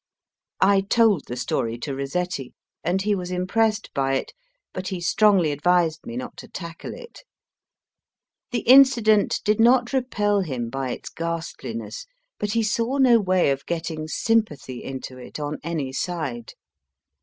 I 0.61 0.81
told 0.81 1.27
the 1.27 1.35
story 1.35 1.77
to 1.77 1.93
Rossetti, 1.95 2.55
and 2.83 3.03
he 3.03 3.13
was 3.13 3.29
impressed 3.29 3.93
by 3.93 4.15
it, 4.15 4.33
but 4.73 4.87
he 4.87 4.99
strongly 4.99 5.51
advised 5.51 6.07
me 6.07 6.17
not 6.17 6.37
to 6.37 6.47
tackle 6.47 6.95
it. 6.95 7.21
The 8.49 8.61
incident 8.61 9.41
did 9.45 9.59
not 9.59 9.93
repel 9.93 10.41
him 10.41 10.71
by 10.71 10.89
its 10.89 11.09
ghastliness, 11.09 12.07
but 12.39 12.53
he 12.53 12.63
saw 12.63 12.97
no 12.97 13.19
way 13.19 13.51
of 13.51 13.63
getting 13.67 14.07
sympathy 14.07 14.83
into 14.83 15.19
it 15.19 15.39
on 15.39 15.59
any 15.63 15.93
side. 15.93 16.53